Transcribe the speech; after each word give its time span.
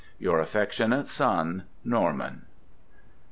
Your 0.17 0.39
affectionate 0.39 1.07
son 1.07 1.65
Norman. 1.83 2.47